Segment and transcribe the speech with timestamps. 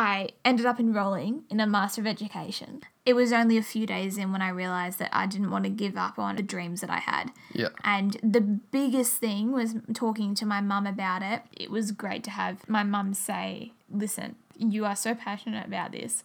[0.00, 2.80] I ended up enrolling in a Master of Education.
[3.04, 5.70] It was only a few days in when I realized that I didn't want to
[5.70, 7.32] give up on the dreams that I had.
[7.52, 7.68] Yeah.
[7.84, 11.42] And the biggest thing was talking to my mum about it.
[11.54, 16.24] It was great to have my mum say, listen, you are so passionate about this.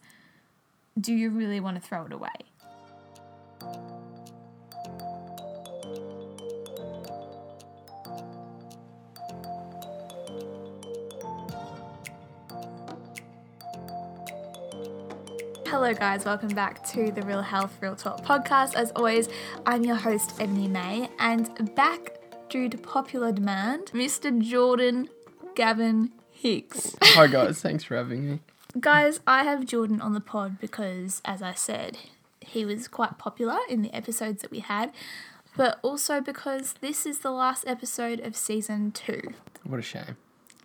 [0.98, 4.05] Do you really want to throw it away?
[15.76, 16.24] Hello, guys.
[16.24, 18.76] Welcome back to the Real Health, Real Talk podcast.
[18.76, 19.28] As always,
[19.66, 22.18] I'm your host, Ebony May, and back
[22.48, 24.40] due to popular demand, Mr.
[24.42, 25.10] Jordan
[25.54, 26.96] Gavin Hicks.
[27.04, 28.40] Hi guys, thanks for having me.
[28.80, 31.98] Guys, I have Jordan on the pod because, as I said,
[32.40, 34.94] he was quite popular in the episodes that we had,
[35.58, 39.34] but also because this is the last episode of season two.
[39.66, 40.16] What a shame.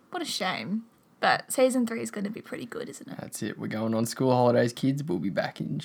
[0.09, 0.85] What a shame.
[1.21, 3.17] But season three is going to be pretty good, isn't it?
[3.19, 3.57] That's it.
[3.57, 5.03] We're going on school holidays, kids.
[5.03, 5.79] We'll be back in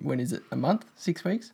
[0.00, 0.42] when is it?
[0.50, 0.86] A month?
[0.94, 1.52] Six weeks?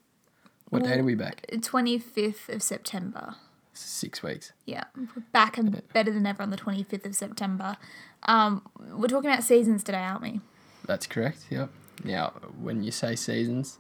[0.69, 1.47] What date are we back?
[1.51, 3.35] 25th of September.
[3.75, 4.53] Six weeks.
[4.67, 7.79] Yeah, we're back and better than ever on the 25th of September.
[8.25, 10.41] Um, we're talking about seasons today, aren't we?
[10.87, 11.47] That's correct.
[11.51, 11.71] Yep.
[12.05, 13.79] Now, when you say seasons,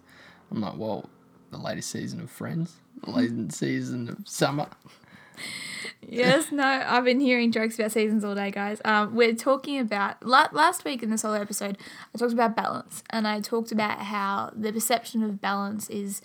[0.50, 1.08] I'm like, well,
[1.50, 4.68] the latest season of Friends, the latest season of Summer.
[6.12, 8.80] Yes, no, I've been hearing jokes about seasons all day, guys.
[8.84, 11.78] Um, we're talking about la- last week in the solo episode.
[12.14, 16.20] I talked about balance, and I talked about how the perception of balance is,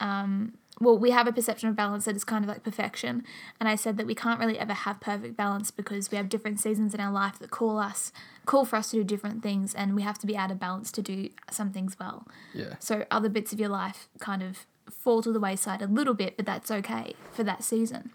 [0.00, 3.24] um, well, we have a perception of balance that is kind of like perfection,
[3.60, 6.58] and I said that we can't really ever have perfect balance because we have different
[6.58, 8.12] seasons in our life that call us,
[8.44, 10.90] call for us to do different things, and we have to be out of balance
[10.92, 12.26] to do some things well.
[12.52, 12.74] Yeah.
[12.80, 16.36] So other bits of your life kind of fall to the wayside a little bit,
[16.36, 18.10] but that's okay for that season.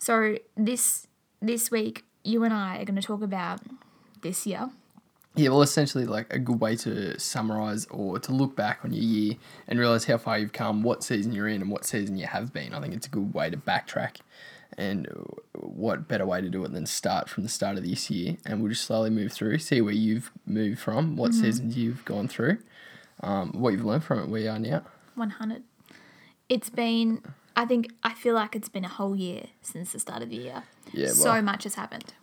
[0.00, 1.06] So this
[1.40, 3.60] this week, you and I are going to talk about
[4.22, 4.70] this year.
[5.36, 9.04] Yeah, well, essentially, like a good way to summarize or to look back on your
[9.04, 9.34] year
[9.68, 12.52] and realize how far you've come, what season you're in, and what season you have
[12.52, 12.74] been.
[12.74, 14.16] I think it's a good way to backtrack.
[14.78, 15.06] And
[15.52, 18.38] what better way to do it than start from the start of this year?
[18.46, 22.28] And we'll just slowly move through, see where you've moved from, what seasons you've gone
[22.28, 22.58] through,
[23.22, 24.82] um, what you've learned from it, where you are now.
[25.14, 25.62] 100.
[26.48, 27.22] It's been,
[27.60, 30.36] I think, I feel like it's been a whole year since the start of the
[30.36, 30.62] year.
[30.92, 32.14] Yeah, so well- much has happened.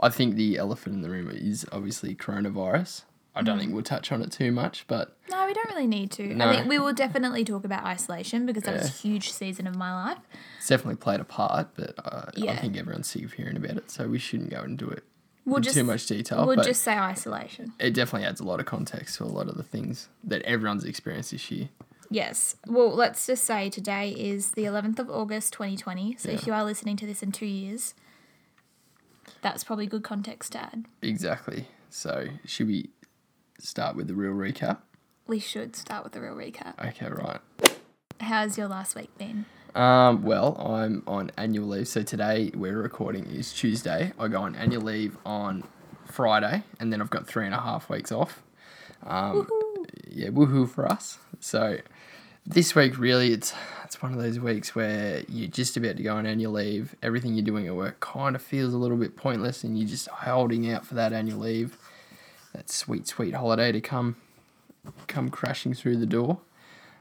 [0.00, 3.04] I think the elephant in the room is obviously coronavirus.
[3.34, 6.10] I don't think we'll touch on it too much, but No, we don't really need
[6.12, 6.34] to.
[6.34, 6.46] No.
[6.48, 9.74] I think we will definitely talk about isolation because that was a huge season of
[9.74, 10.18] my life.
[10.58, 11.68] it's definitely played a part.
[11.74, 14.88] But uh, I think everyone's sick of hearing about it, so we shouldn't go into
[14.90, 15.02] it
[15.46, 16.46] We'll in just too much detail.
[16.46, 17.72] We'll just say isolation.
[17.78, 20.84] it definitely adds a lot of context to a lot of the things that everyone's
[20.84, 21.70] experienced this year.
[22.14, 22.54] Yes.
[22.68, 26.14] Well, let's just say today is the 11th of August 2020.
[26.16, 27.92] So if you are listening to this in two years,
[29.42, 30.84] that's probably good context to add.
[31.02, 31.66] Exactly.
[31.90, 32.90] So should we
[33.58, 34.78] start with the real recap?
[35.26, 36.78] We should start with the real recap.
[36.86, 37.40] Okay, right.
[38.20, 39.46] How's your last week been?
[39.74, 41.88] Um, well, I'm on annual leave.
[41.88, 44.12] So today we're recording is Tuesday.
[44.20, 45.64] I go on annual leave on
[46.04, 48.40] Friday, and then I've got three and a half weeks off.
[49.04, 49.48] Um,
[50.08, 51.18] yeah, woohoo for us.
[51.40, 51.78] So
[52.46, 56.16] this week, really, it's it's one of those weeks where you're just about to go
[56.16, 56.94] on annual leave.
[57.02, 60.08] Everything you're doing at work kind of feels a little bit pointless, and you're just
[60.08, 61.78] holding out for that annual leave,
[62.52, 64.16] that sweet, sweet holiday to come
[65.06, 66.40] come crashing through the door.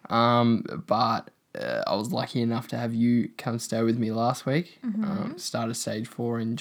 [0.09, 4.45] Um, but uh, I was lucky enough to have you come stay with me last
[4.45, 4.79] week.
[4.83, 6.57] Um, started stage four in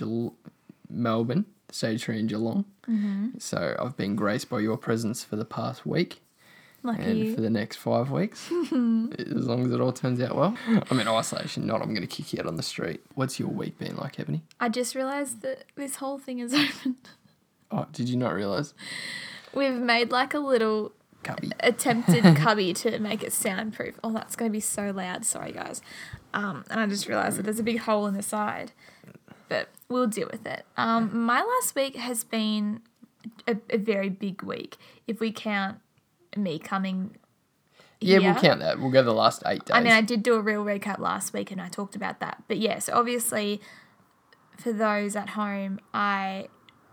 [0.88, 2.64] Melbourne, stage three in Geelong.
[3.38, 6.20] So I've been graced by your presence for the past week
[6.84, 10.56] Lucky and for the next five weeks, as long as it all turns out well.
[10.90, 13.00] I'm in isolation, not I'm going to kick you out on the street.
[13.14, 14.42] What's your week been like, Ebony?
[14.58, 16.96] I just realised that this whole thing is open.
[17.70, 18.74] Oh, did you not realise?
[19.54, 21.52] We've made like a little Cubby.
[21.60, 23.98] attempted cubby to make it soundproof.
[24.02, 25.24] Oh, that's going to be so loud.
[25.24, 25.82] Sorry, guys.
[26.34, 28.72] Um, and I just realised that there's a big hole in the side.
[29.48, 30.64] But we'll deal with it.
[30.76, 32.80] Um, my last week has been
[33.46, 34.78] a, a very big week.
[35.06, 35.78] If we count
[36.36, 37.16] me coming.
[38.00, 38.80] Yeah, we'll count that.
[38.80, 39.74] We'll go the last eight days.
[39.74, 42.42] I mean, I did do a real recap last week and I talked about that.
[42.48, 43.60] But yes, yeah, so obviously,
[44.58, 46.48] for those at home, I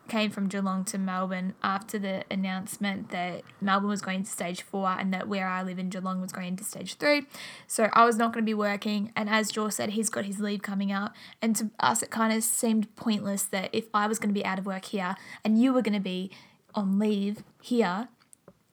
[0.10, 4.90] came from Geelong to Melbourne after the announcement that Melbourne was going to stage four
[4.90, 7.28] and that where I live in Geelong was going to stage three.
[7.68, 9.14] So I was not going to be working.
[9.16, 11.14] And as Jaw said, he's got his leave coming up.
[11.42, 14.46] And to us, it kind of seemed pointless that if I was going to be
[14.46, 15.16] out of work here
[15.46, 16.32] and you were going to be
[16.76, 18.10] on leave here,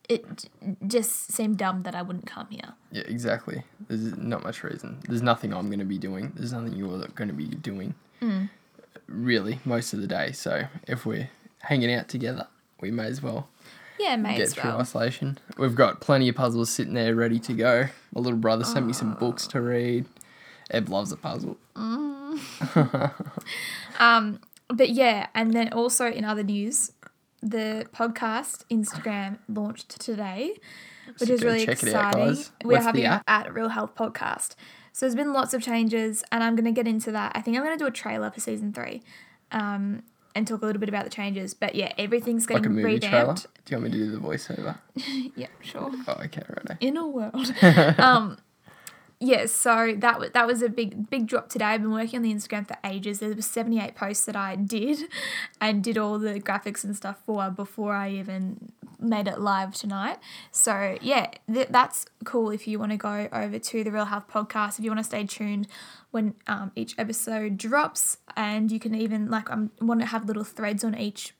[0.09, 0.49] it
[0.87, 2.75] just seemed dumb that I wouldn't come here.
[2.93, 3.63] Yeah, exactly.
[3.89, 4.99] There's not much reason.
[5.09, 6.33] There's nothing I'm going to be doing.
[6.35, 7.95] There's nothing you're going to be doing.
[8.23, 8.51] Mm.
[9.09, 10.33] Really, most of the day.
[10.33, 11.31] So if we're
[11.61, 12.47] hanging out together,
[12.81, 13.49] we may as well
[13.99, 14.81] Yeah, may get through well.
[14.81, 15.39] isolation.
[15.59, 17.89] We've got plenty of puzzles sitting there ready to go.
[18.15, 20.07] My little brother sent me some books to read.
[20.71, 21.57] Eb loves a puzzle.
[23.99, 26.93] Um, but yeah, and then also in other news,
[27.51, 30.57] the podcast Instagram launched today,
[31.19, 32.27] which So is really check it out, exciting.
[32.35, 32.51] guys.
[32.65, 34.55] We're having at Real Health Podcast.
[34.93, 37.33] So there's been lots of changes, and I'm going to get into that.
[37.35, 39.03] I think I'm going to do a trailer for season three,
[39.53, 40.03] um,
[40.35, 41.53] and talk a little bit about the changes.
[41.55, 43.19] But yeah, everything's getting Like a movie trailer.
[43.35, 43.47] revamped.
[43.67, 44.79] Do you want me to do the voiceover?
[45.37, 45.91] Yeah, sure.
[46.09, 46.77] Oh, okay, right.
[46.81, 47.55] in a world.
[47.99, 48.39] um,
[49.19, 51.65] yeah, so that was that was a big big drop today.
[51.67, 53.21] I've been working on the Instagram for ages.
[53.21, 54.99] There was seventy eight posts that I did,
[55.61, 60.19] and did all the graphics and stuff for before I even made it live tonight.
[60.51, 62.51] So yeah, th- that's cool.
[62.51, 65.05] If you want to go over to the Real Health Podcast, if you want to
[65.05, 65.67] stay tuned
[66.11, 70.45] when um, each episode drops, and you can even like I want to have little
[70.45, 71.35] threads on each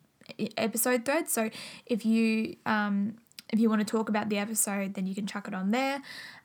[0.57, 1.29] episode thread.
[1.29, 1.51] So
[1.85, 3.17] if you um,
[3.53, 6.03] if you want to talk about the episode, then you can chuck it on there.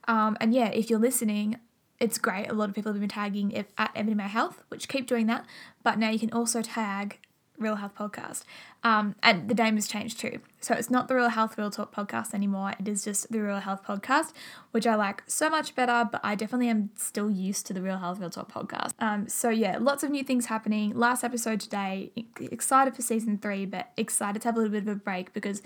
[0.07, 1.57] Um, and yeah, if you're listening,
[1.99, 2.47] it's great.
[2.47, 5.45] A lot of people have been tagging it at MNMA Health, which keep doing that.
[5.83, 7.19] But now you can also tag
[7.61, 8.43] Real Health Podcast.
[8.83, 10.39] Um, and the name has changed too.
[10.59, 12.73] So it's not the Real Health Real Talk podcast anymore.
[12.79, 14.33] It is just the Real Health Podcast,
[14.71, 17.97] which I like so much better, but I definitely am still used to the Real
[17.97, 18.93] Health Real Talk podcast.
[18.99, 20.97] Um, so yeah, lots of new things happening.
[20.97, 24.87] Last episode today, excited for season three, but excited to have a little bit of
[24.87, 25.61] a break because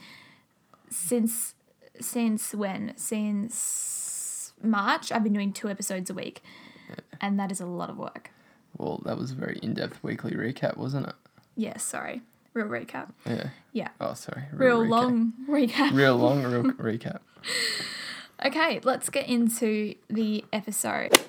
[0.89, 1.53] since
[2.01, 2.93] since when?
[2.97, 4.04] Since
[4.61, 6.41] March, I've been doing two episodes a week.
[7.21, 8.29] And that is a lot of work.
[8.77, 11.15] Well, that was a very in-depth weekly recap, wasn't it?
[11.55, 12.21] Yeah, sorry.
[12.53, 13.11] Real recap.
[13.25, 13.49] Yeah.
[13.71, 13.89] Yeah.
[13.99, 14.43] Oh, sorry.
[14.51, 14.89] Real recap.
[14.89, 15.93] long recap.
[15.93, 17.19] Real long real recap.
[18.45, 21.19] Okay, let's get into the episode.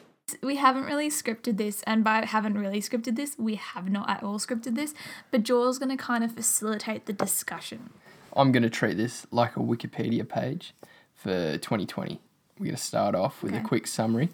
[0.43, 4.23] We haven't really scripted this, and by haven't really scripted this, we have not at
[4.25, 4.93] all scripted this,
[5.31, 7.91] but Joel's going to kind of facilitate the discussion.
[8.37, 10.75] I'm going to treat this like a Wikipedia page
[11.15, 12.21] for 2020.
[12.59, 13.63] We're going to start off with Okay.
[13.63, 14.31] a quick summary.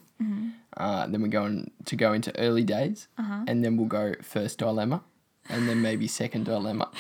[0.77, 5.03] Uh, then we're going to go into early days, and then we'll go first dilemma,
[5.49, 6.91] and then maybe second dilemma,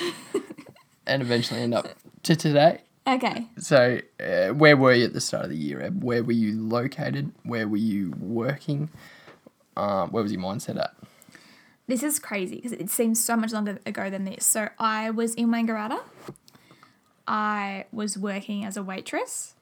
[1.06, 1.88] and eventually end up
[2.24, 2.82] to today.
[3.06, 6.04] Okay, So, uh, where were you at the start of the year, Eb?
[6.04, 7.32] Where were you located?
[7.44, 8.90] Where were you working?
[9.76, 10.94] Uh, where was your mindset at?
[11.88, 14.46] this is crazy because it seems so much longer ago than this.
[14.46, 16.00] So I was in Wangaratta.
[17.26, 19.54] I was working as a waitress,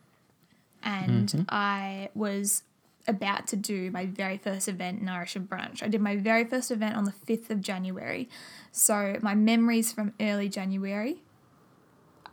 [0.82, 2.62] and I was
[3.06, 5.82] about to do my very first event, Nourish and Brunch.
[5.82, 8.28] I did my very first event on the 5th of January.
[8.72, 11.22] So my memories from early January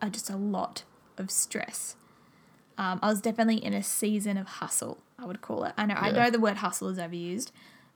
[0.01, 0.83] are just a lot
[1.17, 1.95] of stress.
[2.77, 5.73] Um, I was definitely in a season of hustle, I would call it.
[5.77, 7.51] I know I know the word hustle is overused,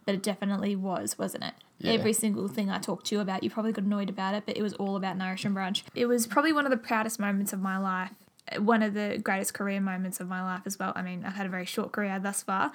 [0.06, 1.53] but it definitely was, wasn't it?
[1.77, 1.94] Yeah.
[1.94, 4.57] Every single thing I talked to you about, you probably got annoyed about it, but
[4.57, 5.83] it was all about Nourish and Brunch.
[5.94, 8.12] It was probably one of the proudest moments of my life,
[8.58, 10.92] one of the greatest career moments of my life as well.
[10.96, 12.72] I mean, I've had a very short career thus far,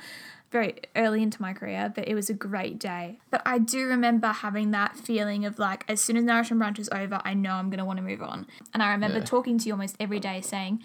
[0.50, 3.18] very early into my career, but it was a great day.
[3.30, 6.78] But I do remember having that feeling of like, as soon as Nourish and Brunch
[6.78, 8.46] is over, I know I'm going to want to move on.
[8.72, 9.24] And I remember Yeah.
[9.24, 10.82] talking to you almost every day saying,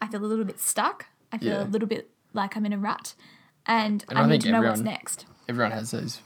[0.00, 1.06] I feel a little bit stuck.
[1.32, 1.64] I feel Yeah.
[1.64, 3.14] a little bit like I'm in a rut.
[3.66, 5.26] And, And I, I need to know what's next.
[5.48, 6.20] everyone has those,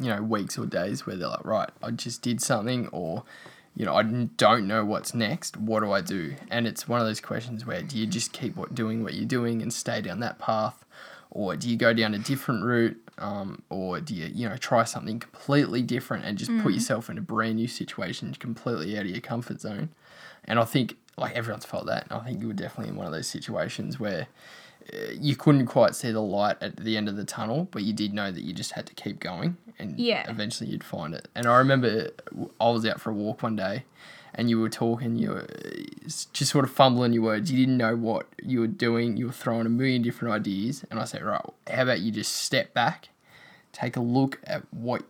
[0.00, 3.24] you know, weeks or days where they're like, right, I just did something, or,
[3.74, 5.56] you know, I don't know what's next.
[5.56, 6.34] What do I do?
[6.50, 9.24] And it's one of those questions where do you just keep what, doing what you're
[9.24, 10.84] doing and stay down that path,
[11.30, 14.84] or do you go down a different route, um, or do you, you know, try
[14.84, 19.10] something completely different and just put yourself in a brand new situation, completely out of
[19.10, 19.88] your comfort zone?
[20.44, 22.04] And I think like everyone's felt that.
[22.10, 24.26] And I think you were definitely in one of those situations where
[25.18, 28.12] you couldn't quite see the light at the end of the tunnel, but you did
[28.14, 30.28] know that you just had to keep going, and Yeah.
[30.30, 31.28] eventually you'd find it.
[31.34, 32.10] And I remember
[32.60, 33.84] I was out for a walk one day,
[34.34, 35.70] and you were talking, you were uh,
[36.06, 37.50] just sort of fumbling your words.
[37.52, 39.16] You didn't know what you were doing.
[39.16, 42.32] You were throwing a million different ideas, and I said, right, how about you just
[42.32, 43.10] step back,
[43.72, 45.02] take a look at what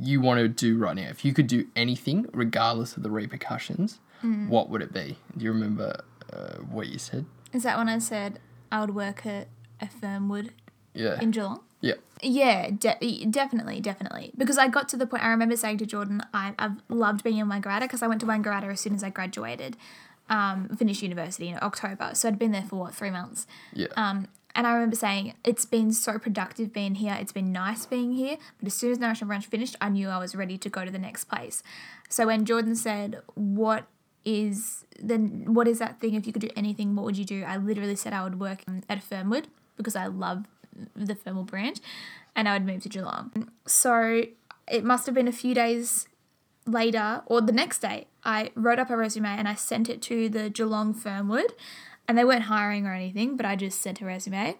[0.00, 1.08] you want to do right now.
[1.08, 4.48] If you could do anything, regardless of the repercussions, Mm.
[4.48, 5.16] what would it be?
[5.36, 6.00] Do you remember
[6.32, 7.24] uh, what you said?
[7.52, 9.48] Is that when I said I would work at
[9.80, 10.52] a Fernwood
[10.94, 11.20] Yeah.
[11.20, 11.60] in Geelong?
[11.80, 11.94] yeah.
[12.20, 14.32] Yeah, de- definitely, definitely.
[14.36, 17.38] Because I got to the point, I remember saying to Jordan, I, I've loved being
[17.38, 19.76] in Wangaratta because I went to Wangaratta as soon as I graduated,
[20.28, 22.10] um, finished university in October.
[22.14, 23.46] So I'd been there for what, three months?
[23.72, 23.86] Yeah.
[23.96, 27.16] Um, and I remember saying, it's been so productive being here.
[27.20, 28.36] It's been nice being here.
[28.58, 30.84] But as soon as Nourish and Brunch finished, I knew I was ready to go
[30.84, 31.62] to the next place.
[32.08, 33.86] So when Jordan said, what
[34.28, 37.44] is then what is that thing if you could do anything what would you do
[37.44, 40.44] i literally said i would work at Fernwood because i love
[40.94, 41.78] the Fernwood branch
[42.36, 44.22] and i would move to geelong so
[44.70, 46.08] it must have been a few days
[46.68, 50.28] later, or the next day, I wrote up a resume and I sent it to
[50.28, 51.54] the Geelong Fernwood
[52.06, 54.56] and they weren't hiring or anything, but I just sent a resume.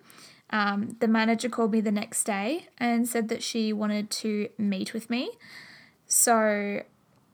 [0.50, 4.94] Um, the manager called me the next day and said that she wanted to meet
[4.94, 5.32] with me.
[6.06, 6.82] So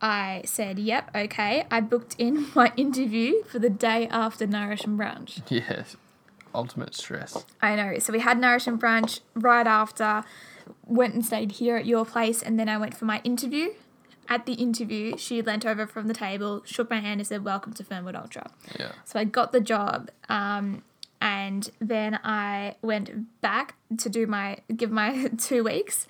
[0.04, 1.64] I said, yep, okay.
[1.70, 5.40] I booked in my interview for the day after Nourish and Brunch.
[5.48, 5.96] Yes.
[6.54, 7.46] Ultimate stress.
[7.62, 7.98] I know.
[7.98, 10.22] So we had Nourish and Brunch right after,
[10.84, 13.70] went and stayed here at your place, and then I went for my interview.
[14.28, 17.72] At the interview, she leant over from the table, shook my hand, and said, Welcome
[17.72, 18.50] to Fernwood Ultra.
[18.78, 18.92] Yeah.
[19.04, 20.10] So I got the job.
[20.28, 20.82] Um,
[21.18, 26.06] and then I went back to do my give my two weeks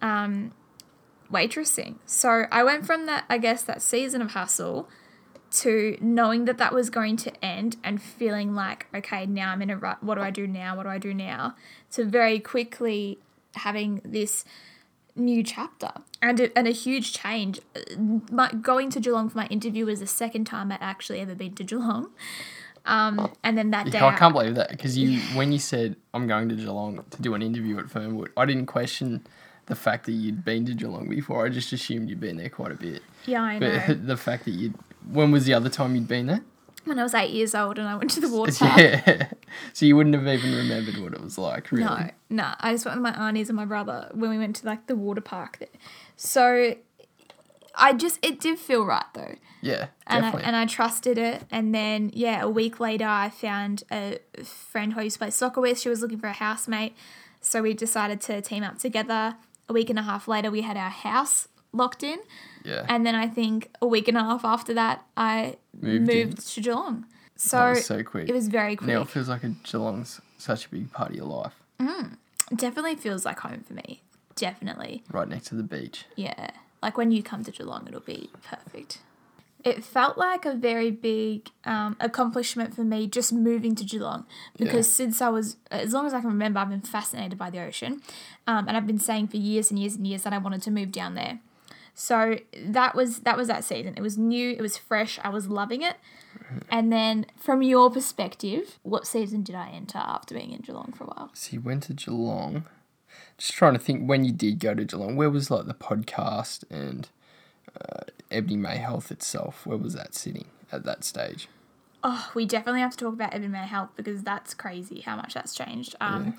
[0.00, 0.52] um,
[1.32, 1.96] waitressing.
[2.06, 4.88] So I went from that I guess that season of hustle
[5.48, 9.70] to knowing that that was going to end and feeling like okay now I'm in
[9.70, 10.02] a rut.
[10.02, 10.76] What do I do now?
[10.76, 11.54] What do I do now?
[11.92, 13.18] To very quickly
[13.54, 14.44] having this
[15.16, 15.90] new chapter
[16.20, 17.60] and a, and a huge change.
[18.30, 21.54] My, going to Geelong for my interview was the second time I'd actually ever been
[21.54, 22.10] to Geelong.
[22.84, 26.28] Um, and then that day, I can't believe that because you when you said I'm
[26.28, 29.26] going to Geelong to do an interview at Fernwood, I didn't question
[29.66, 31.44] the fact that you'd been to Geelong before.
[31.46, 33.02] I just assumed you'd been there quite a bit.
[33.26, 33.82] yeah, I know.
[33.86, 34.74] But the fact that you
[35.10, 36.42] when was the other time you'd been there?
[36.84, 38.78] when I was eight years old and I went to the water park.
[38.78, 39.26] Yeah.
[39.72, 41.84] so you wouldn't have even remembered what it was like, really.
[41.84, 42.52] No, no.
[42.60, 44.94] I just went with my aunties and my brother when we went to like the
[44.94, 45.58] water park.
[45.58, 45.68] There.
[46.14, 46.76] So
[47.74, 50.46] I just it did feel right though, Yeah, and I, definitely.
[50.46, 51.42] and I trusted it.
[51.50, 55.30] And then yeah, a week later, I found a friend who I used to play
[55.30, 55.80] soccer with.
[55.80, 56.94] She was looking for a housemate,
[57.40, 59.34] so we decided to team up together.
[59.68, 62.18] A week and a half later, we had our house locked in,
[62.64, 62.86] yeah.
[62.88, 66.60] and then I think a week and a half after that, I Moved moved, to
[66.60, 67.06] Geelong.
[67.36, 68.28] So, that was so quick.
[68.28, 68.88] it was very quick.
[68.88, 71.54] now it feels like a Geelong's such a big part of your life.
[72.50, 74.02] It definitely feels like home for me.
[74.36, 75.02] Definitely.
[75.10, 76.04] Right next to the beach.
[76.14, 76.50] Yeah.
[76.82, 78.98] Like when you come to Geelong, it'll be perfect.
[79.66, 84.24] It felt like a very big um, accomplishment for me just moving to Geelong
[84.56, 87.58] because since I was, as long as I can remember, I've been fascinated by the
[87.58, 88.00] ocean.
[88.46, 90.70] Um, and I've been saying for years and years and years that I wanted to
[90.70, 91.40] move down there.
[91.94, 93.94] So that was that was that season.
[93.96, 95.96] It was new, it was fresh, I was loving it.
[96.70, 101.04] And then from your perspective, what season did I enter after being in Geelong for
[101.04, 101.30] a while?
[101.34, 102.66] So you went to Geelong.
[103.36, 106.62] Just trying to think when you did go to Geelong, where was like the podcast
[106.70, 107.08] and
[107.80, 109.66] uh, Ebony May Health itself?
[109.66, 111.48] Where was that sitting at that stage?
[112.04, 115.34] Oh, we definitely have to talk about Ebony May Health because that's crazy how much
[115.34, 115.94] that's changed.
[116.00, 116.36] Um,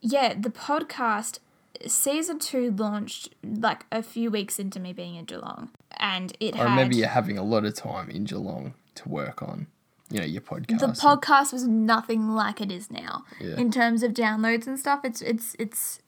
[0.00, 0.34] yeah.
[0.34, 1.38] the podcast
[1.86, 6.58] season two launched like a few weeks into me being in Geelong, and it I
[6.58, 9.68] had remember you having a lot of time in Geelong to work on,
[10.10, 10.78] you know, your podcast.
[10.80, 13.56] the podcast was nothing like it is now Yeah.
[13.56, 15.00] in terms of downloads and stuff.
[15.04, 16.00] It's it's it's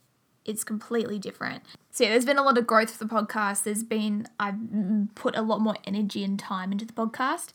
[0.44, 1.62] it's completely different.
[1.92, 3.64] So yeah, there's been a lot of growth for the podcast.
[3.64, 4.56] There's been I've
[5.14, 7.50] put a lot more energy and time into the podcast.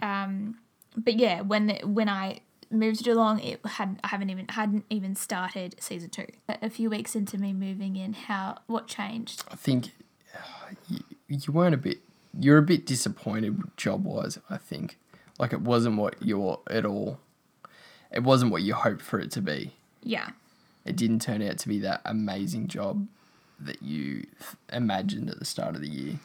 [0.00, 0.56] Um,
[0.96, 2.40] but yeah, when when I
[2.70, 6.26] moved to Geelong, it had I haven't even hadn't even started season two.
[6.48, 9.44] A a few weeks into me moving in, how what changed?
[9.50, 9.90] I think
[10.34, 10.38] uh,
[10.88, 11.98] you, you weren't a bit.
[12.38, 14.38] You're a bit disappointed job wise.
[14.48, 14.96] I think
[15.38, 17.20] like it wasn't what you're at all.
[18.10, 19.72] It wasn't what you hoped for it to be.
[20.02, 20.30] Yeah,
[20.86, 23.06] It didn't turn out to be that amazing job
[23.58, 24.26] that you
[24.72, 26.18] imagined at the start of the year.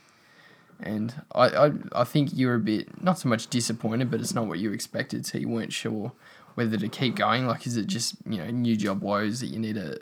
[0.79, 4.47] And I, I, I think you're a bit not so much disappointed, but it's not
[4.47, 5.25] what you expected.
[5.25, 6.11] So you weren't sure
[6.55, 7.47] whether to keep going.
[7.47, 9.99] Like, is it just you know new job woes that you need to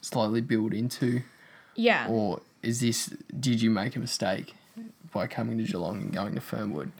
[0.00, 1.22] slowly build into,
[1.74, 2.06] yeah.
[2.08, 4.54] or is this did you make a mistake
[5.12, 6.92] by coming to Geelong and going to Fernwood,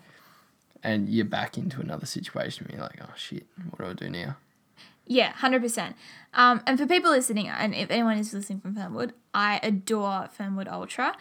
[0.82, 4.10] and you're back into another situation where you're like, oh shit, what do I do
[4.10, 4.36] now?
[5.06, 5.96] Yeah, hundred percent.
[6.32, 10.68] Um, and for people listening, and if anyone is listening from Fernwood, I adore Fernwood
[10.68, 11.14] Ultra.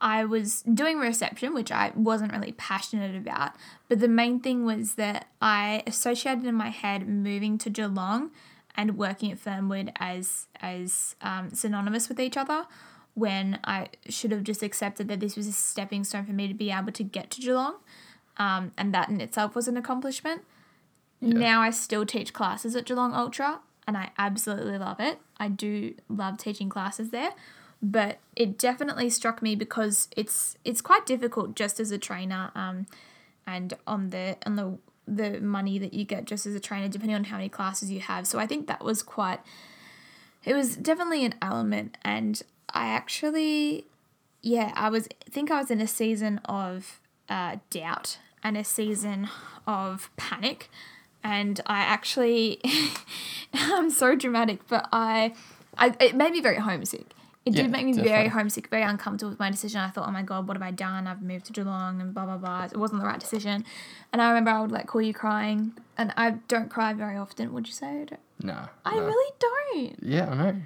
[0.00, 3.52] I was doing reception, which I wasn't really passionate about,
[3.88, 8.30] but the main thing was that I associated in my head moving to Geelong
[8.74, 12.66] and working at Fernwood as as um, synonymous with each other.
[13.14, 16.54] When I should have just accepted that this was a stepping stone for me to
[16.54, 17.74] be able to get to Geelong,
[18.38, 20.42] um, and that in itself was an accomplishment.
[21.20, 25.18] Now I still teach classes at Geelong Ultra and I absolutely love it.
[25.38, 27.32] I do love teaching classes there,
[27.82, 32.86] but it definitely struck me because it's it's quite difficult just as a trainer um,
[33.46, 37.16] and on the on the the money that you get just as a trainer depending
[37.16, 38.26] on how many classes you have.
[38.26, 39.40] So I think that was quite
[40.44, 42.40] it was definitely an element and
[42.72, 43.86] I actually
[44.42, 48.64] yeah, I was I think I was in a season of uh, doubt and a
[48.64, 49.28] season
[49.66, 50.70] of panic
[51.22, 52.60] and I actually
[53.54, 55.34] I'm so dramatic, but I,
[55.76, 57.06] I it made me very homesick.
[57.46, 59.80] It Yeah, did make me very homesick, very uncomfortable with my decision.
[59.80, 61.06] I thought, oh my god, what have I done?
[61.06, 62.64] I've moved to Geelong and blah blah blah.
[62.64, 63.64] It wasn't the right decision.
[64.12, 67.52] And I remember I would like call you crying, and I don't cry very often.
[67.54, 68.06] Would you say?
[68.12, 68.16] I?
[68.42, 68.68] No.
[68.84, 69.06] I no.
[69.06, 70.02] really don't.
[70.02, 70.56] Yeah, I know.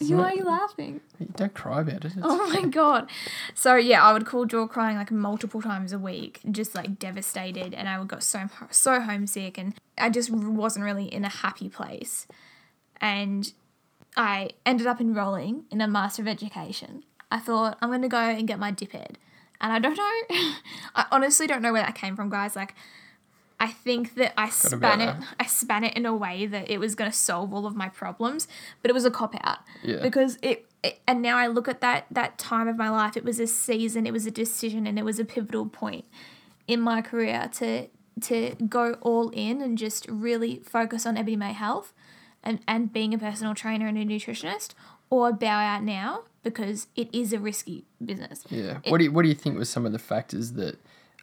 [0.00, 1.00] You why are you laughing?
[1.36, 2.04] Don't cry about it.
[2.06, 3.10] It's Oh my god.
[3.54, 7.74] So yeah, I would call Joel crying like multiple times a week, just like devastated,
[7.74, 11.68] and I would got so so homesick, and I just wasn't really in a happy
[11.68, 12.26] place.
[13.00, 13.52] And
[14.16, 17.04] I ended up enrolling in a Master of Education.
[17.30, 19.18] I thought I'm gonna go and get my dip ed,
[19.60, 20.54] and I don't know.
[20.94, 22.56] I honestly don't know where that came from, guys.
[22.56, 22.74] Like.
[23.62, 25.14] I think that I span it.
[25.38, 27.90] I span it in a way that it was going to solve all of my
[27.90, 28.48] problems,
[28.80, 30.00] but it was a cop out Yeah.
[30.00, 33.24] because it, it and now I look at that that time of my life it
[33.24, 36.06] was a season it was a decision and it was a pivotal point
[36.66, 37.88] in my career to
[38.22, 41.92] to go all in and just really focus on Ebony May health
[42.42, 44.70] and and being a personal trainer and a nutritionist
[45.10, 48.44] or bow out now because it is a risky business.
[48.48, 48.78] Yeah.
[48.88, 50.78] what do you What do you think was some of the factors that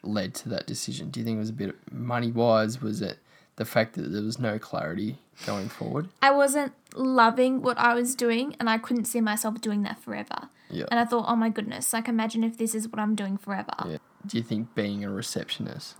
[0.07, 1.09] led to that decision?
[1.09, 2.81] Do you think it was a bit money wise?
[2.81, 3.19] Was it
[3.57, 6.09] the fact that there was no clarity going forward?
[6.21, 10.49] I wasn't loving what I was doing and I couldn't see myself doing that forever.
[10.69, 10.85] Yeah.
[10.91, 13.73] And I thought, oh my goodness, like imagine if this is what I'm doing forever.
[13.85, 13.97] Yeah.
[14.25, 15.95] Do you think being a receptionist,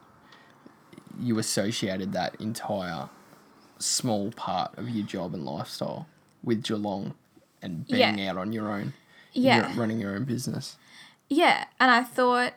[1.20, 3.10] you associated that entire
[3.80, 6.08] small part of your job and lifestyle
[6.44, 7.14] with Geelong
[7.62, 8.32] and being Yeah.
[8.32, 8.94] out on your own?
[9.34, 9.72] Yeah.
[9.78, 10.78] Running your own business.
[11.30, 12.54] Yeah, and I thought,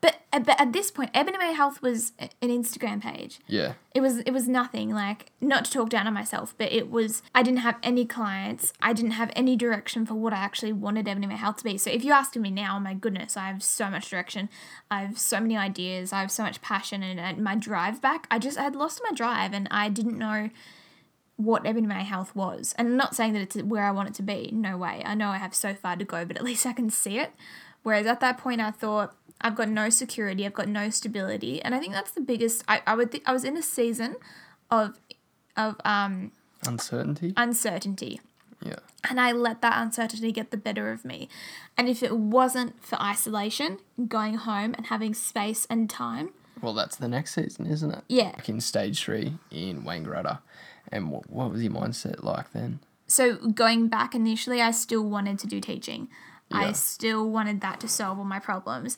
[0.00, 3.40] but uh, but at this point, Ebony May Health was an Instagram page.
[3.46, 3.74] Yeah.
[3.94, 7.22] It was it was nothing like not to talk down on myself, but it was
[7.34, 8.72] I didn't have any clients.
[8.80, 11.78] I didn't have any direction for what I actually wanted Ebony May Health to be.
[11.78, 14.48] So if you're asking me now, my goodness, I have so much direction.
[14.90, 16.12] I have so many ideas.
[16.12, 18.26] I have so much passion and, and my drive back.
[18.30, 20.50] I just I had lost my drive and I didn't know
[21.36, 22.74] what Ebony May Health was.
[22.76, 24.50] And I'm not saying that it's where I want it to be.
[24.52, 25.02] No way.
[25.06, 27.32] I know I have so far to go, but at least I can see it.
[27.82, 31.74] Whereas at that point, I thought I've got no security, I've got no stability, and
[31.74, 32.64] I think that's the biggest.
[32.68, 34.16] I, I would th- I was in a season
[34.70, 34.98] of
[35.56, 36.32] of um
[36.66, 37.32] Uncertainty.
[37.36, 38.20] uncertainty,
[38.64, 38.80] Yeah.
[39.08, 41.28] and I let that uncertainty get the better of me.
[41.76, 46.96] And if it wasn't for isolation, going home and having space and time, Well, that's
[46.96, 48.02] the next season, isn't it?
[48.08, 48.32] yeah.
[48.32, 50.40] Back in stage three in Wangaratta.
[50.90, 52.80] And what, what was your mindset like then?
[53.10, 56.08] so going back initially i still wanted to do teaching
[56.52, 58.96] i still wanted that to solve all my problems.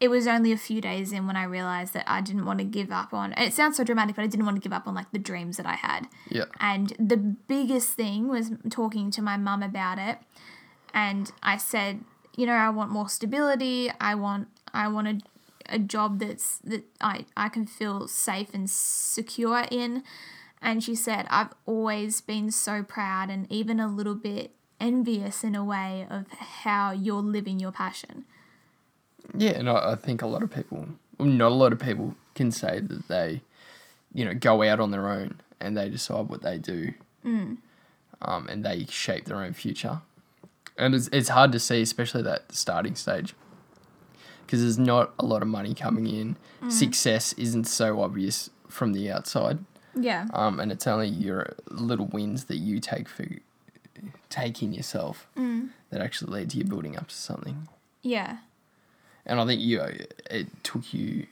[0.00, 2.64] It was only a few days in when i realized that i didn't want to
[2.64, 4.94] give up on it sounds so dramatic but i didn't want to give up on
[4.94, 6.06] like the dreams that i had.
[6.30, 6.44] Yeah.
[6.60, 10.18] and the biggest thing was talking to my mum about it.
[10.94, 12.04] And i said
[12.36, 13.90] you know i want more stability.
[14.00, 15.20] I want i want a,
[15.74, 20.04] a job that's that I, I can feel safe and secure in.
[20.62, 25.54] And she said i've always been so proud and even a little bit envious in
[25.54, 28.24] a way of how you're living your passion.
[29.36, 30.88] Yeah, and I, I think a lot of people,
[31.18, 33.42] well, not a lot of people, can say that they,
[34.14, 36.94] you know, go out on their own and they decide what they do,
[38.22, 40.00] um, and they shape their own future.
[40.76, 43.34] And it's it's hard to see, especially that starting stage,
[44.46, 46.36] because there's not a lot of money coming in.
[46.70, 49.58] Success isn't so obvious from the outside,
[49.94, 50.28] yeah.
[50.32, 53.26] Um, and it's only your little wins that you take for
[54.28, 55.68] take in yourself mm.
[55.90, 57.68] that actually lead to you building up to something.
[58.02, 58.38] yeah
[59.26, 59.82] And I think you
[60.30, 61.26] it took you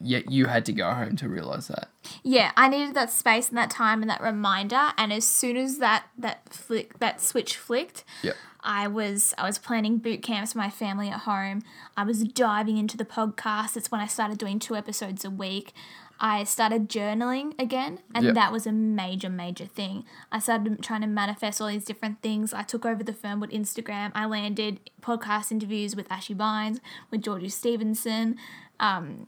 [0.00, 1.88] yet you had to go home to realize that.
[2.22, 4.92] Yeah, I needed that space and that time and that reminder.
[4.98, 8.36] And as soon as that that flick that switch flicked, Yep.
[8.64, 11.62] I was I was planning boot camps for my family at home.
[11.96, 13.76] I was diving into the podcast.
[13.76, 15.72] It's when I started doing two episodes a week.
[16.20, 18.34] I started journaling again, and Yep.
[18.34, 20.04] that was a major, major thing.
[20.30, 22.54] I started trying to manifest all these different things.
[22.54, 24.12] I took over the Fernwood Instagram.
[24.14, 28.36] I landed podcast interviews with Ashy Bines, with Georgie Stevenson,
[28.78, 29.26] um,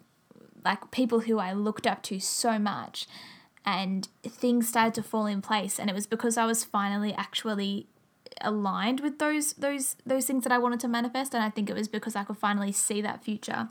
[0.64, 3.06] like people who I looked up to so much.
[3.64, 7.88] And things started to fall in place, and it was because I was finally actually
[8.42, 11.74] aligned with those those those things that I wanted to manifest and I think it
[11.74, 13.68] was because I could finally see that future.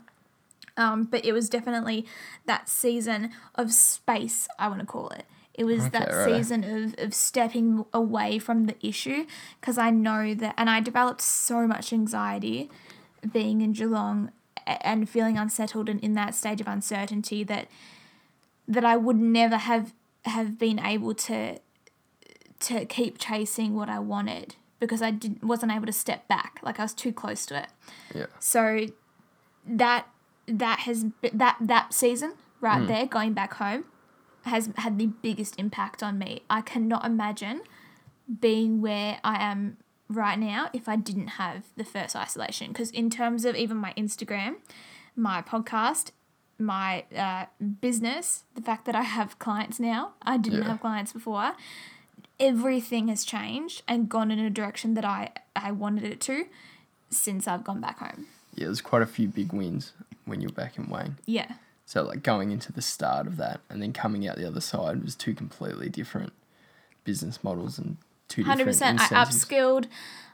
[0.76, 2.06] Um, but it was definitely
[2.44, 5.24] that season of space, I want to call it.
[5.54, 6.36] It was that right.
[6.36, 9.26] season of, of stepping away from the issue
[9.58, 12.68] because I know that, and I developed so much anxiety
[13.32, 14.32] being in Geelong
[14.66, 17.68] and feeling unsettled and in that stage of uncertainty that
[18.68, 21.58] that I would never have have been able to
[22.58, 26.80] to keep chasing what I wanted because I didn't wasn't able to step back like
[26.80, 27.68] I was too close to it.
[28.14, 28.26] Yeah.
[28.40, 28.86] So
[29.66, 30.06] that
[30.46, 33.84] that has be- that that season right there going back home
[34.44, 36.42] has had the biggest impact on me.
[36.48, 37.62] I cannot imagine
[38.40, 39.76] being where I am
[40.08, 42.68] right now if I didn't have the first isolation.
[42.68, 44.56] Because in terms of even my Instagram,
[45.16, 46.12] my podcast,
[46.58, 47.46] my uh,
[47.80, 50.68] business, the fact that I have clients now, I didn't Yeah.
[50.68, 51.52] have clients before.
[52.38, 56.44] Everything has changed and gone in a direction that I, I wanted it to
[57.10, 58.26] since I've gone back home.
[58.54, 59.92] Yeah, there's quite a few big wins
[60.26, 61.16] when you're back in Wang.
[61.24, 61.52] Yeah.
[61.86, 65.02] So like going into the start of that and then coming out the other side
[65.02, 66.32] was two completely different
[67.04, 67.96] business models and
[68.28, 69.12] two Hundred different percent.
[69.12, 69.86] I upskilled.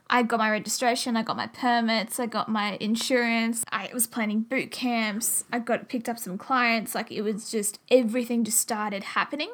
[0.08, 1.16] I got my registration.
[1.16, 2.18] I got my permits.
[2.18, 3.64] I got my insurance.
[3.70, 5.44] I was planning boot camps.
[5.52, 6.94] I got picked up some clients.
[6.94, 9.52] Like it was just everything just started happening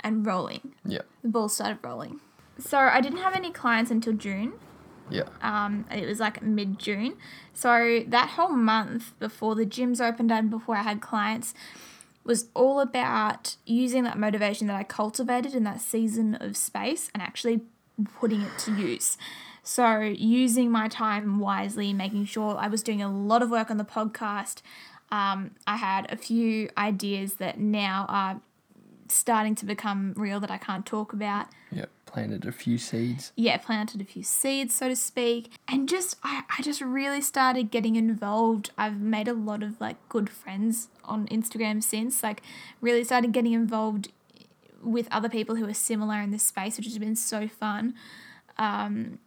[0.00, 0.74] and rolling.
[0.84, 2.20] Yeah, The ball started rolling.
[2.58, 4.54] So I didn't have any clients until June.
[5.10, 7.16] Yeah, Um, it was like mid June.
[7.54, 11.54] So that whole month before the gyms opened and before I had clients
[12.24, 17.22] was all about using that motivation that I cultivated in that season of space and
[17.22, 17.62] actually
[18.18, 19.16] putting it to use.
[19.62, 23.76] So using my time wisely, making sure I was doing a lot of work on
[23.76, 24.62] the podcast.
[25.10, 28.40] Um, I had a few ideas that now are
[29.08, 31.86] starting to become real that I can't talk about yeah.
[32.12, 33.32] Planted a few seeds.
[33.36, 37.70] yeah, planted a few seeds, so to speak, and just I, I just really started
[37.70, 38.70] getting involved.
[38.76, 42.42] I've made a lot of like good friends on Instagram since, like
[42.80, 44.10] really started getting involved
[44.82, 47.94] with other people who are similar in this space, which has been so fun.
[48.58, 49.18] Um,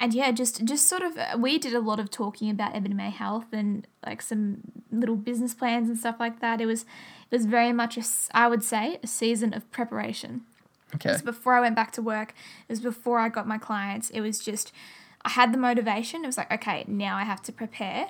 [0.00, 2.94] and yeah, just just sort of uh, we did a lot of talking about Ebony
[2.94, 4.60] May Health and like some
[4.92, 6.60] little business plans and stuff like that.
[6.60, 10.42] It was it was very much a I would say a season of preparation.
[10.94, 12.34] It was before I went back to work.
[12.68, 14.10] It was before I got my clients.
[14.10, 14.72] It was just,
[15.24, 16.24] I had the motivation.
[16.24, 18.06] It was like, okay, now I have to prepare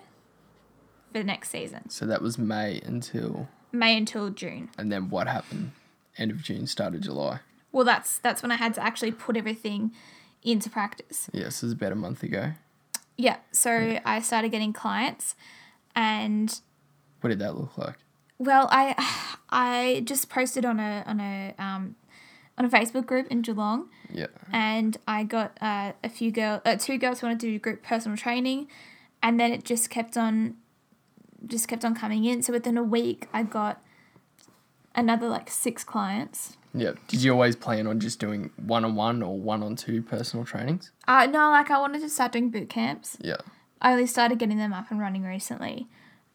[1.13, 4.69] for the next season, So that was May until, May until June.
[4.79, 5.73] and then what happened?
[6.19, 7.41] End of June, start of July.
[7.73, 9.93] Well, that's that's when I had to actually put everything
[10.43, 11.29] into practice.
[11.33, 12.53] Yes, this is about a month ago.
[13.17, 13.37] Yeah.
[13.53, 15.35] So I started getting clients,
[15.95, 16.61] and
[17.21, 17.97] What did that look like?
[18.39, 18.95] well, I
[19.51, 21.95] I just posted on a on a um
[22.59, 23.89] on a Facebook group in Geelong.
[24.13, 27.59] Yeah, and I got uh, a few girl, uh, two girls who wanted to do
[27.59, 28.69] group personal training,
[29.23, 30.57] and then it just kept on,
[31.47, 32.43] just kept on coming in.
[32.43, 33.83] So within a week, I got
[34.95, 36.57] another like six clients.
[36.75, 36.93] yeah.
[37.07, 40.45] Did you always plan on just doing one on one or one on two personal
[40.45, 40.91] trainings?
[41.07, 43.17] Uh, no, like I wanted to start doing boot camps.
[43.21, 43.37] Yeah,
[43.81, 45.87] I only started getting them up and running recently,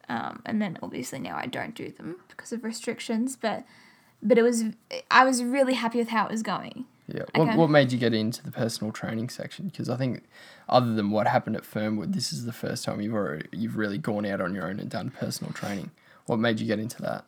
[0.09, 3.35] um, and then obviously now I don't do them because of restrictions.
[3.35, 3.65] But
[4.23, 4.63] but it was
[5.11, 6.85] I was really happy with how it was going.
[7.07, 7.23] yeah.
[7.35, 7.57] What, Okay.
[7.57, 9.65] what made you get into the personal training section?
[9.67, 10.23] Because I think,
[10.69, 13.97] other than what happened at Fernwood, this is the first time you've already, you've really
[13.97, 15.91] gone out on your own and done personal training.
[16.25, 17.25] What made you get into that?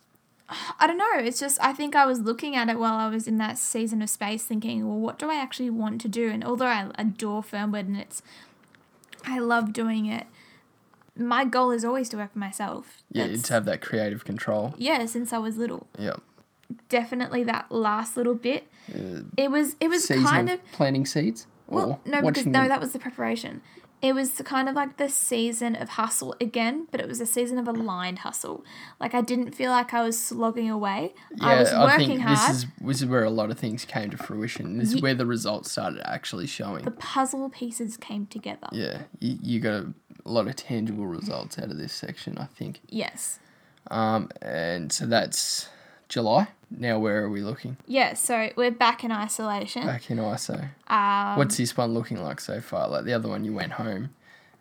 [0.80, 1.10] I don't know.
[1.18, 4.02] It's just I think I was looking at it while I was in that season
[4.02, 6.30] of space, thinking, well, what do I actually want to do?
[6.30, 8.22] And although I adore Fernwood and it's,
[9.26, 10.28] I love doing it.
[11.18, 13.02] My goal is always to work for myself.
[13.12, 14.76] Yeah, That's- to have that creative control.
[14.78, 15.88] yeah, since I was little.
[15.98, 16.18] Yeah.
[16.90, 18.68] Definitely that last little bit.
[18.94, 21.48] Uh, It was it was kind of of planting seeds?
[21.68, 23.62] well, no, because no, them- that was the preparation.
[24.02, 27.58] It was kind of like the season of hustle again, but it was a season
[27.58, 28.64] of aligned hustle.
[29.00, 31.16] Like I didn't feel like I was slogging away.
[31.38, 32.38] Yeah, I was working hard.
[32.38, 34.78] this is this is where a lot of things came to fruition.
[34.78, 36.84] This is where the results started actually showing.
[36.84, 38.68] the puzzle pieces came together.
[38.74, 39.86] yeah, you, you got
[40.26, 42.82] a lot of tangible results out of this section, I think.
[42.90, 43.40] Yes.
[43.90, 45.70] Um, and so that's
[46.10, 46.48] July.
[46.72, 47.78] Now where are we looking?
[47.88, 49.86] Yeah, so we're back in isolation.
[49.86, 50.70] Back in ISO.
[50.88, 52.88] Um, What's this one looking like so far?
[52.90, 54.10] Like the other one, you went home,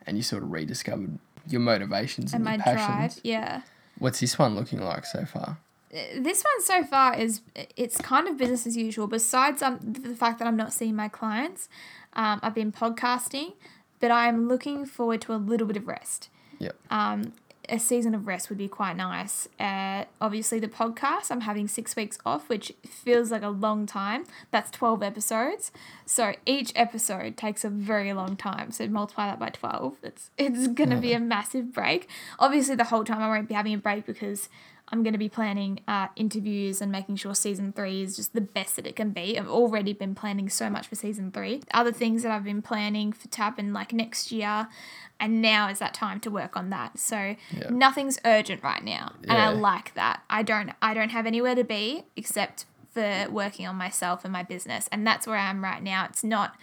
[0.06, 3.20] and you sort of rediscovered your motivations and, and my your drive, passions.
[3.24, 3.62] yeah.
[3.98, 5.58] What's this one looking like so far?
[5.92, 7.40] Uh, This one so far is
[7.76, 9.06] it's kind of business as usual.
[9.06, 11.68] Besides um, the fact that I'm not seeing my clients,
[12.14, 13.54] um, I've been podcasting,
[14.00, 16.28] but I'm looking forward to a little bit of rest.
[16.58, 16.76] Yep.
[16.90, 17.32] Um,
[17.68, 19.48] a season of rest would be quite nice.
[19.58, 24.24] Uh, obviously, the podcast, I'm having six weeks off, which feels like a long time.
[24.50, 25.72] That's 12 episodes.
[26.06, 28.70] So each episode takes a very long time.
[28.70, 29.96] So multiply that by 12.
[30.02, 32.08] It's, it's going to be a massive break.
[32.38, 34.48] Obviously, the whole time I won't be having a break because
[34.88, 38.40] I'm going to be planning uh, interviews and making sure season three is just the
[38.42, 39.38] best that it can be.
[39.38, 41.62] I've already been planning so much for season three.
[41.72, 44.68] Other things that I've been planning for to happen like next year,
[45.18, 46.98] and now is that time to work on that.
[46.98, 47.70] So Yeah.
[47.70, 50.22] nothing's urgent right now, and I like that.
[50.28, 54.42] I don't I don't have anywhere to be except for working on myself and my
[54.42, 56.04] business, and that's where I am right now.
[56.04, 56.56] It's not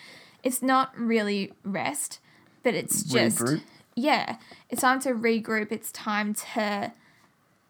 [0.44, 2.20] it's not really rest,
[2.64, 3.62] but it's just Regroup.
[3.96, 4.38] yeah,
[4.70, 5.72] it's time to regroup.
[5.72, 6.94] It's time to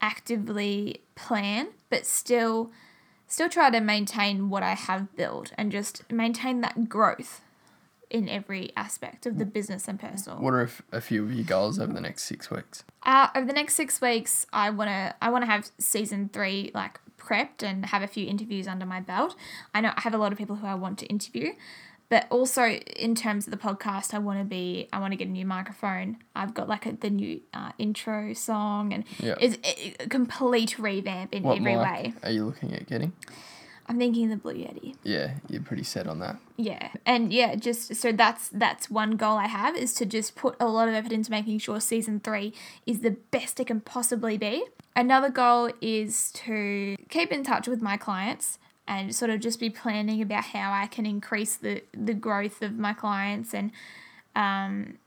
[0.01, 2.71] actively plan, but still
[3.27, 7.41] still try to maintain what I have built and just maintain that growth.
[8.09, 10.37] in every aspect of the business and personal.
[10.39, 12.83] What are a few of your goals over the next six weeks?
[13.03, 17.63] Uh, over the next six weeks, I wanna I wanna have season three like prepped
[17.63, 19.37] and have a few interviews under my belt.
[19.73, 21.53] I know I have a lot of people who I want to interview,
[22.11, 25.29] but also in terms of the podcast, I want to be I want to get
[25.29, 26.17] a new microphone.
[26.35, 29.35] I've got like a, the new uh, intro song and Yeah.
[29.39, 32.13] it's a, complete revamp in What every way.
[32.21, 33.13] are you looking at getting?
[33.87, 34.95] I'm thinking the Blue Yeti.
[35.03, 36.35] Yeah, you're pretty set on that.
[36.57, 40.55] Yeah, and yeah, just so that's that's one goal I have is to just put
[40.59, 42.53] a lot of effort into making sure season three
[42.85, 44.65] is the best it can possibly be.
[44.95, 49.69] Another goal is to keep in touch with my clients and sort of just be
[49.69, 53.71] planning about how I can increase the the growth of my clients and
[54.35, 54.97] um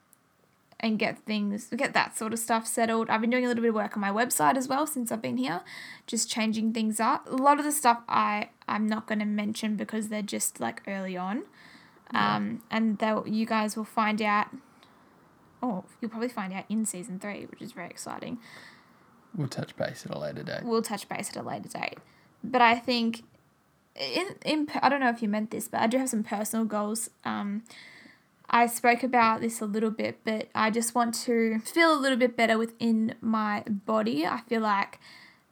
[0.80, 3.08] and get things get that sort of stuff settled.
[3.08, 5.22] I've been doing a little bit of work on my website as well since I've
[5.22, 5.62] been here,
[6.06, 7.26] just changing things up.
[7.30, 10.82] A lot of the stuff I I'm not going to mention because they're just like
[10.86, 11.44] early on.
[12.12, 14.48] Um and they'll you guys will find out
[15.64, 18.38] oh, you'll probably find out in season 3, which is very exciting.
[19.34, 20.62] We'll touch base at a later date.
[20.62, 21.98] We'll touch base at a later date.
[22.42, 23.22] But I think
[23.96, 26.64] in in I don't know if you meant this, but I do have some personal
[26.64, 27.10] goals.
[27.24, 27.62] Um
[28.50, 32.18] I spoke about this a little bit, but I just want to feel a little
[32.18, 34.26] bit better within my body.
[34.26, 35.00] I feel like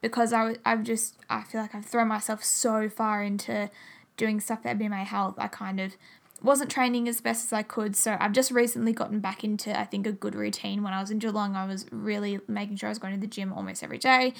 [0.02, 3.70] because I, I've just, I feel like I've thrown myself so far into
[4.16, 5.96] doing stuff that'd be my health, I kind of
[6.42, 7.96] wasn't training as best as I could.
[7.96, 10.82] So I've just recently gotten back into, I think, a good routine.
[10.82, 13.28] When I was in Geelong, I was really making sure I was going to the
[13.28, 14.34] gym almost every day,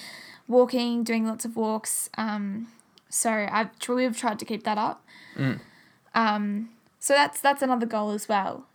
[0.47, 2.09] walking, doing lots of walks.
[2.17, 2.67] Um,
[3.13, 5.05] so I've truly have tried to keep that up.
[6.15, 8.65] Um, so that's that's another goal as well.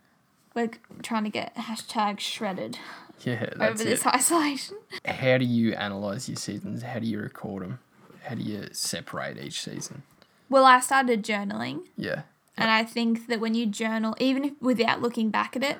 [0.55, 0.71] We're
[1.03, 2.77] trying to get hashtag shredded
[3.25, 4.07] Yeah, over this it.
[4.07, 4.77] isolation.
[5.05, 6.83] How do you analyze your seasons?
[6.83, 7.79] How do you record them?
[8.23, 10.03] How do you separate each season?
[10.49, 12.23] Well, I started journaling, Yeah,
[12.57, 15.77] and I think that when you journal, even if, without looking back at it,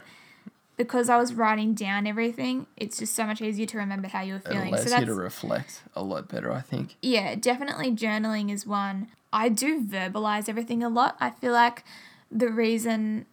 [0.79, 4.35] because I was writing down everything, it's just so much easier to remember how you
[4.35, 4.67] were feeling.
[4.73, 6.95] it allows So you to reflect a lot better, I think.
[7.01, 9.09] yeah, definitely journaling is one.
[9.33, 11.17] I do verbalize everything a lot.
[11.19, 11.83] I feel like
[12.31, 13.25] the reason,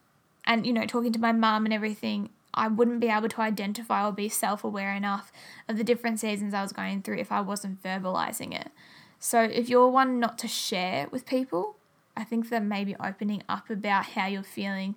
[0.43, 4.05] and you know, talking to my mum and everything, I wouldn't be able to identify
[4.05, 5.31] or be self aware enough
[5.69, 8.71] of the different seasons I was going through if I wasn't verbalizing it.
[9.19, 11.77] So if you're one not to share with people,
[12.17, 14.95] I think that maybe opening up about how you're feeling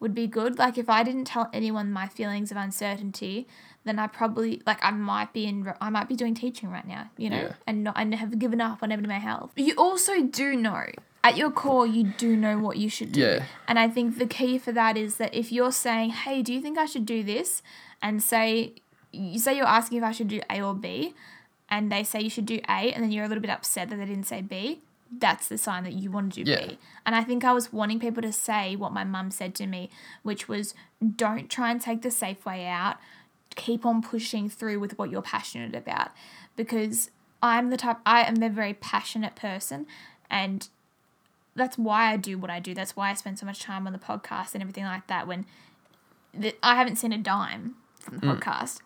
[0.00, 0.58] would be good.
[0.58, 3.46] Like if I didn't tell anyone my feelings of uncertainty,
[3.84, 7.10] then I probably like I might be in I might be doing teaching right now,
[7.16, 7.52] you know, Yeah.
[7.66, 9.52] and not and have given up on Ebony May health.
[9.56, 10.86] You also do know
[11.24, 13.20] at your core you do know what you should do.
[13.20, 13.44] Yeah.
[13.66, 16.60] And I think the key for that is that if you're saying, "Hey, do you
[16.60, 17.62] think I should do this?"
[18.00, 18.74] and say
[19.10, 21.14] you say you're asking if I should do A or B,
[21.70, 23.96] and they say you should do A, and then you're a little bit upset that
[23.96, 24.80] they didn't say B,
[25.10, 26.66] that's the sign that you want to do Yeah.
[26.66, 26.78] B.
[27.06, 29.90] And I think I was wanting people to say what my mum said to me,
[30.22, 30.74] which was
[31.16, 32.96] don't try and take the safe way out.
[33.54, 36.10] Keep on pushing through with what you're passionate about.
[36.56, 37.10] Because
[37.42, 39.86] I'm the type I am a very passionate person
[40.30, 40.68] and
[41.54, 42.72] that's why I do what I do.
[42.72, 45.44] That's why I spend so much time on the podcast and everything like that when
[46.32, 48.38] the, I haven't seen a dime from the mm.
[48.38, 48.80] podcast.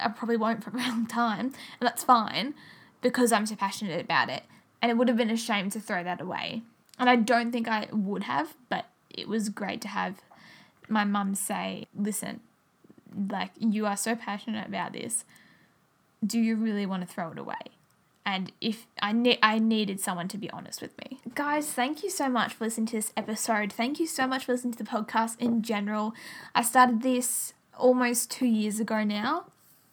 [0.00, 2.54] I probably won't for a long time, and that's fine
[3.00, 4.44] because I'm so passionate about it.
[4.82, 6.62] And it would have been a shame to throw that away.
[6.98, 10.20] And I don't think I would have, but it was great to have
[10.88, 12.40] my mum say, listen,
[13.30, 15.24] like, you are so passionate about this.
[16.24, 17.56] Do you really want to throw it away?
[18.24, 21.18] And if I ne- I needed someone to be honest with me.
[21.34, 23.72] Guys, thank you so much for listening to this episode.
[23.72, 26.14] Thank you so much for listening to the podcast in general.
[26.54, 29.46] I started this almost two years ago now.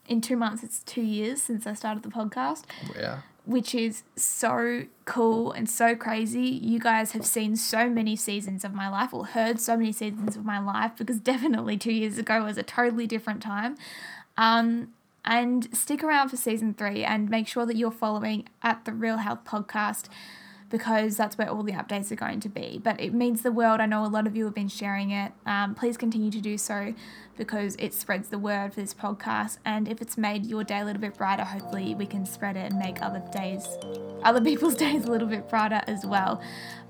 [0.08, 2.64] In two months, it's two years since I started the podcast
[2.96, 3.20] Yeah.
[3.50, 6.42] Which is so cool and so crazy.
[6.42, 10.36] You guys have seen so many seasons of my life, or heard so many seasons
[10.36, 13.76] of my life, because definitely two years ago was a totally different time.
[14.38, 14.94] Um,
[15.26, 19.18] and stick around for season three and make sure that you're following at the Real
[19.18, 20.06] Health Podcast
[20.70, 22.80] because that's where all the updates are going to be.
[22.84, 23.80] But it means the world.
[23.80, 25.32] I know a lot of you have been sharing it.
[25.46, 26.94] Um, please continue to do so
[27.38, 29.58] because it spreads the word for this podcast.
[29.66, 32.72] And if it's made your day a little bit brighter, hopefully we can spread it
[32.72, 33.68] and make other days,
[34.24, 36.42] other people's days a little bit brighter as well.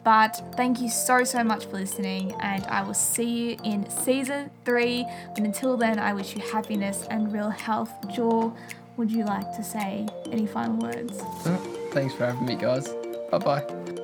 [0.04, 4.50] But thank you so, so much for listening, and I will see you in season
[4.63, 5.06] three.
[5.36, 7.92] But until then, I wish you happiness and real health.
[8.10, 8.56] Jewel,
[8.96, 11.20] would you like to say any final words?
[11.46, 11.58] Uh,
[11.92, 12.94] Thanks for having me, guys.
[13.32, 13.99] Bye bye.